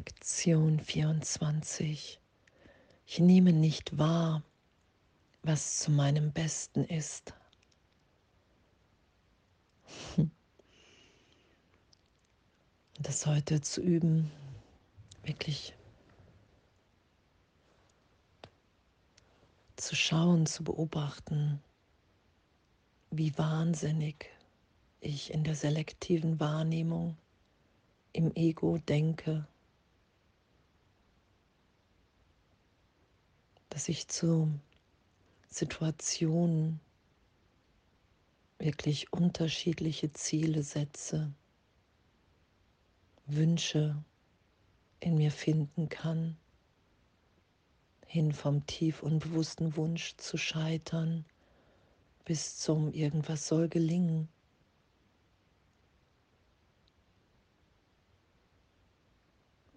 [0.00, 2.18] Lektion 24.
[3.04, 4.42] Ich nehme nicht wahr,
[5.42, 7.34] was zu meinem Besten ist.
[12.98, 14.30] Das heute zu üben,
[15.22, 15.74] wirklich
[19.76, 21.62] zu schauen, zu beobachten,
[23.10, 24.30] wie wahnsinnig
[25.00, 27.18] ich in der selektiven Wahrnehmung
[28.12, 29.46] im Ego denke,
[33.70, 34.52] dass ich zu
[35.48, 36.80] Situationen
[38.58, 41.32] wirklich unterschiedliche Ziele setze,
[43.26, 43.96] Wünsche
[45.00, 46.36] in mir finden kann,
[48.06, 51.24] hin vom tief unbewussten Wunsch zu scheitern
[52.24, 54.28] bis zum irgendwas soll gelingen.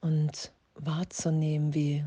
[0.00, 2.04] Und wahrzunehmen, wie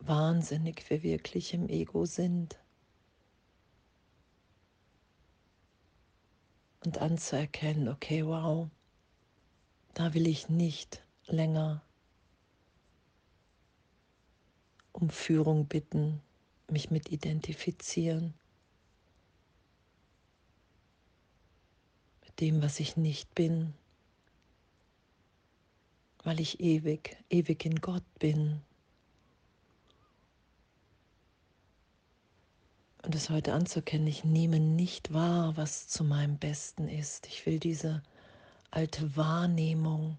[0.00, 2.58] wahnsinnig wir wirklich im Ego sind.
[6.84, 8.68] Und anzuerkennen, okay, wow,
[9.94, 11.82] da will ich nicht länger
[14.92, 16.20] um Führung bitten,
[16.70, 18.34] mich mit identifizieren,
[22.24, 23.74] mit dem, was ich nicht bin,
[26.24, 28.60] weil ich ewig, ewig in Gott bin.
[33.08, 37.26] Und es heute anzuerkennen, ich nehme nicht wahr, was zu meinem Besten ist.
[37.26, 38.02] Ich will diese
[38.70, 40.18] alte Wahrnehmung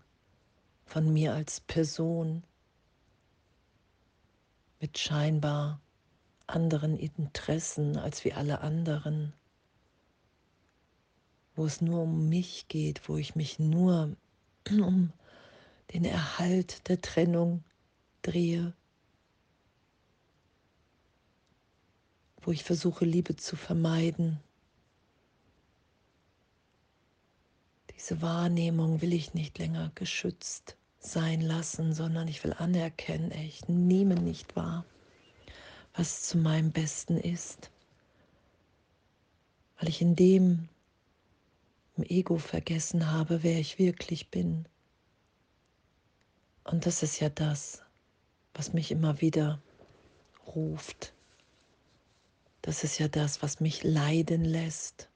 [0.85, 2.43] von mir als Person
[4.79, 5.79] mit scheinbar
[6.47, 9.33] anderen Interessen als wie alle anderen,
[11.53, 14.17] wo es nur um mich geht, wo ich mich nur
[14.71, 15.13] um
[15.93, 17.63] den Erhalt der Trennung
[18.23, 18.73] drehe,
[22.49, 24.39] wo ich versuche, Liebe zu vermeiden.
[27.95, 34.15] Diese Wahrnehmung will ich nicht länger geschützt sein lassen, sondern ich will anerkennen, ich nehme
[34.15, 34.83] nicht wahr,
[35.93, 37.69] was zu meinem Besten ist,
[39.77, 40.69] weil ich in dem
[41.97, 44.65] im Ego vergessen habe, wer ich wirklich bin.
[46.63, 47.83] Und das ist ja das,
[48.55, 49.61] was mich immer wieder
[50.47, 51.13] ruft.
[52.61, 55.09] Das ist ja das, was mich leiden lässt.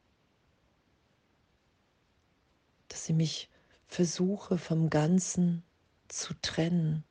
[2.87, 3.49] Dass ich mich
[3.87, 5.63] versuche vom Ganzen
[6.07, 7.03] zu trennen.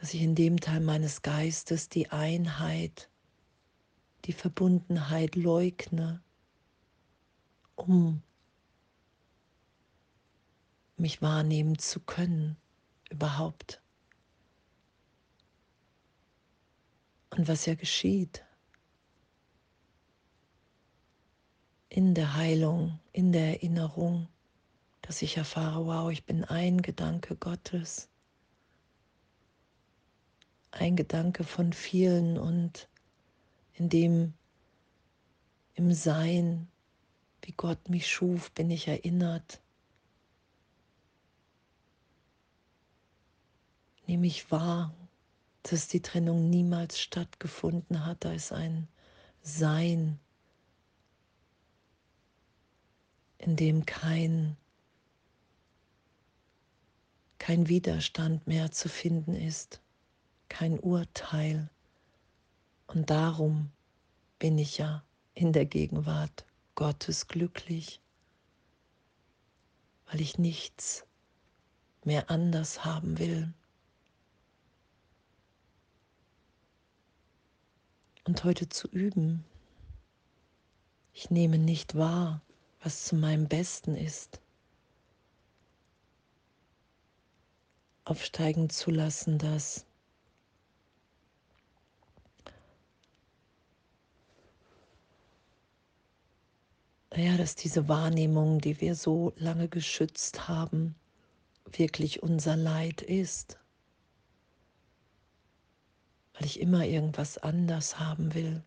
[0.00, 3.10] Dass ich in dem Teil meines Geistes die Einheit,
[4.24, 6.22] die Verbundenheit leugne,
[7.74, 8.22] um
[10.96, 12.56] mich wahrnehmen zu können
[13.10, 13.83] überhaupt.
[17.36, 18.44] Und was ja geschieht
[21.88, 24.28] in der Heilung, in der Erinnerung,
[25.02, 28.08] dass ich erfahre, wow, ich bin ein Gedanke Gottes,
[30.70, 32.88] ein Gedanke von vielen und
[33.74, 34.34] in dem
[35.74, 36.68] im Sein,
[37.42, 39.60] wie Gott mich schuf, bin ich erinnert.
[44.06, 44.94] Nehme ich wahr,
[45.64, 48.24] dass die Trennung niemals stattgefunden hat.
[48.24, 48.86] Da ist ein
[49.42, 50.20] Sein,
[53.38, 54.56] in dem kein,
[57.38, 59.80] kein Widerstand mehr zu finden ist,
[60.48, 61.70] kein Urteil.
[62.86, 63.70] Und darum
[64.38, 65.02] bin ich ja
[65.32, 66.44] in der Gegenwart
[66.74, 68.00] Gottes glücklich,
[70.10, 71.06] weil ich nichts
[72.04, 73.54] mehr anders haben will.
[78.24, 79.44] Und heute zu üben.
[81.12, 82.40] Ich nehme nicht wahr,
[82.82, 84.40] was zu meinem Besten ist.
[88.04, 89.86] Aufsteigen zu lassen, dass
[97.14, 100.96] ja, dass diese Wahrnehmung, die wir so lange geschützt haben,
[101.72, 103.58] wirklich unser Leid ist
[106.34, 108.62] weil ich immer irgendwas anders haben will.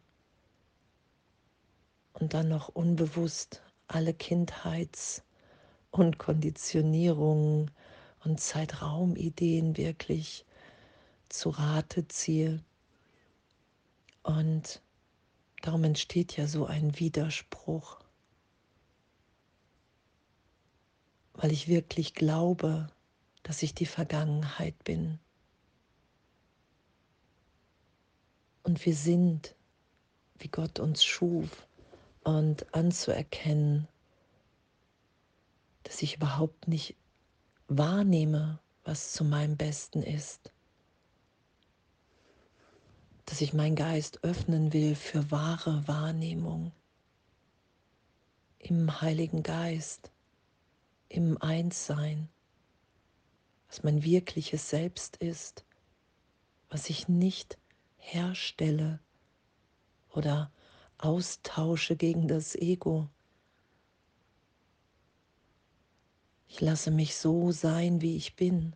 [2.14, 5.24] Und dann noch unbewusst alle Kindheits-
[5.92, 7.72] und Konditionierungen
[8.24, 10.46] und Zeitraumideen wirklich
[11.30, 12.64] zu Rate ziehe.
[14.24, 14.82] Und
[15.62, 18.00] darum entsteht ja so ein Widerspruch.
[21.38, 22.88] weil ich wirklich glaube,
[23.44, 25.20] dass ich die Vergangenheit bin.
[28.68, 29.56] Und wir sind,
[30.40, 31.66] wie Gott uns schuf,
[32.26, 33.88] und anzuerkennen,
[35.84, 36.98] dass ich überhaupt nicht
[37.70, 40.52] wahrnehme, was zu meinem Besten ist,
[43.26, 46.74] dass ich meinen Geist öffnen will für wahre Wahrnehmung
[48.60, 50.12] im Heiligen Geist,
[51.08, 52.28] im Einssein,
[53.70, 55.64] was mein wirkliches Selbst ist,
[56.70, 57.58] was ich nicht
[58.08, 59.00] herstelle
[60.10, 60.52] oder
[60.98, 63.10] austausche gegen das Ego.
[66.48, 68.76] Ich lasse mich so sein, wie ich bin.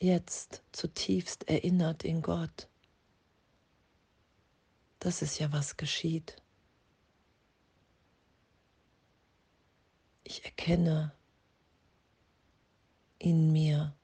[0.00, 2.68] Jetzt zutiefst erinnert in Gott.
[5.00, 6.36] Das ist ja, was geschieht.
[10.22, 11.12] Ich erkenne
[13.18, 13.96] in mir,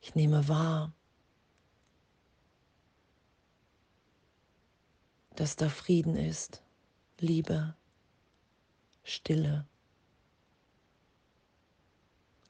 [0.00, 0.95] ich nehme wahr,
[5.36, 6.62] dass da Frieden ist,
[7.18, 7.74] Liebe,
[9.04, 9.66] Stille,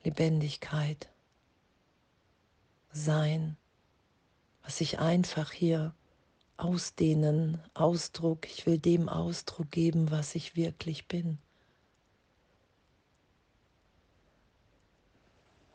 [0.04, 1.08] Lebendigkeit,
[2.92, 3.56] Sein,
[4.62, 5.94] was ich einfach hier
[6.56, 11.38] ausdehnen, Ausdruck, ich will dem Ausdruck geben, was ich wirklich bin.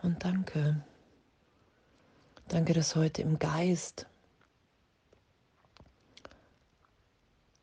[0.02, 0.84] Und danke.
[2.48, 4.08] Danke, dass heute im Geist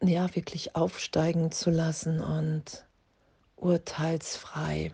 [0.09, 2.87] ja wirklich aufsteigen zu lassen und
[3.57, 4.93] urteilsfrei,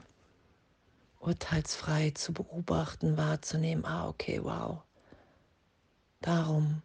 [1.21, 4.83] urteilsfrei zu beobachten, wahrzunehmen, ah, okay, wow.
[6.21, 6.83] Darum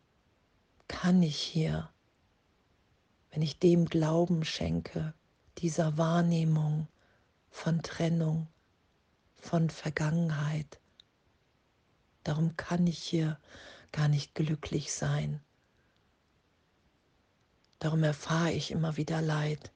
[0.87, 1.89] kann ich hier,
[3.31, 5.13] wenn ich dem Glauben schenke,
[5.57, 6.87] dieser Wahrnehmung
[7.49, 8.47] von Trennung,
[9.37, 10.79] von Vergangenheit,
[12.23, 13.39] darum kann ich hier
[13.91, 15.41] gar nicht glücklich sein
[17.79, 19.71] Darum erfahre ich immer wieder Leid,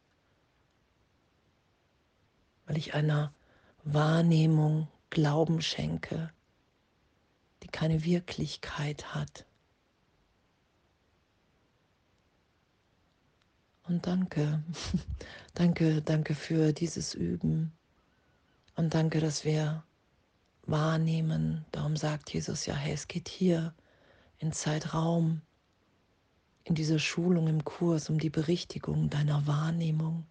[2.66, 3.34] weil ich einer
[3.84, 6.32] Wahrnehmung Glauben schenke,
[7.62, 9.46] die keine Wirklichkeit hat.
[13.84, 14.64] Und danke,
[15.54, 17.72] danke, danke für dieses Üben.
[18.76, 19.84] Und danke, dass wir
[20.66, 21.66] wahrnehmen.
[21.72, 23.74] Darum sagt Jesus ja, hey, es geht hier
[24.40, 25.42] in Zeitraum
[26.64, 30.26] in dieser Schulung im Kurs um die Berichtigung deiner Wahrnehmung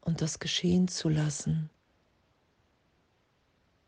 [0.00, 1.68] und das geschehen zu lassen,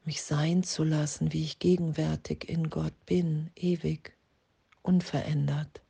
[0.05, 4.17] mich sein zu lassen, wie ich gegenwärtig in Gott bin, ewig,
[4.83, 5.81] unverändert.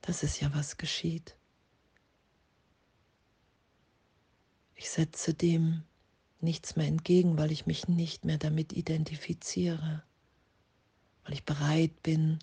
[0.00, 1.36] Das ist ja, was geschieht.
[4.74, 5.84] Ich setze dem
[6.42, 10.02] nichts mehr entgegen, weil ich mich nicht mehr damit identifiziere,
[11.24, 12.38] weil ich bereit bin,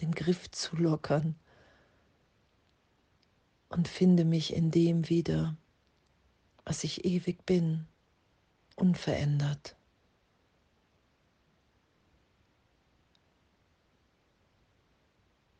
[0.00, 1.34] den Griff zu lockern
[3.68, 5.56] und finde mich in dem wieder,
[6.64, 7.86] was ich ewig bin,
[8.76, 9.76] unverändert.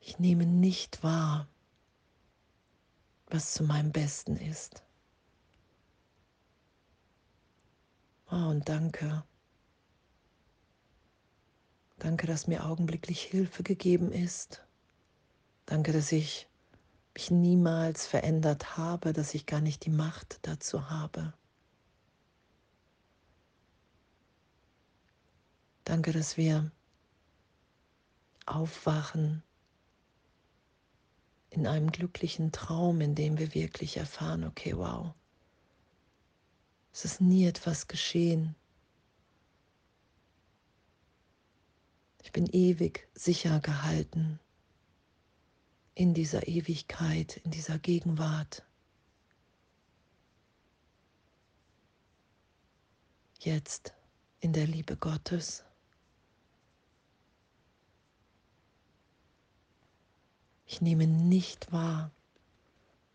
[0.01, 1.49] Ich nehme nicht wahr,
[3.27, 4.83] was zu meinem Besten ist.
[8.31, 9.25] Oh, und danke.
[11.99, 14.65] Danke, dass mir augenblicklich Hilfe gegeben ist.
[15.67, 16.49] Danke, dass ich
[17.15, 21.33] mich niemals verändert habe, dass ich gar nicht die Macht dazu habe.
[25.85, 26.71] Danke, dass wir
[28.47, 29.43] aufwachen
[31.51, 35.15] in einem glücklichen Traum, in dem wir wirklich erfahren, okay, wow,
[36.99, 38.57] es ist nie etwas geschehen.
[42.25, 44.41] Ich bin ewig sicher gehalten
[45.95, 48.67] in dieser Ewigkeit, in dieser Gegenwart.
[53.39, 53.95] Jetzt
[54.41, 55.63] in der Liebe Gottes.
[60.67, 62.11] Ich nehme nicht wahr,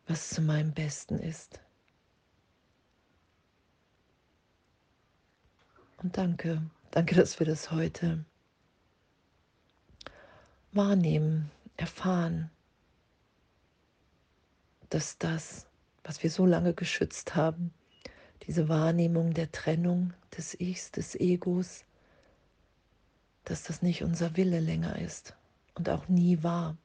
[0.07, 1.59] was zu meinem Besten ist.
[6.03, 8.25] Und danke, danke, dass wir das heute
[10.73, 12.51] wahrnehmen, erfahren,
[14.89, 15.65] dass das,
[16.03, 17.73] was wir so lange geschützt haben,
[18.45, 21.85] diese Wahrnehmung der Trennung des Ichs, des Egos,
[23.45, 25.35] dass das nicht unser Wille länger ist
[25.75, 26.75] und auch nie war.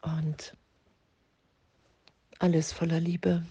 [0.00, 0.56] Und
[2.38, 3.44] alles voller Liebe.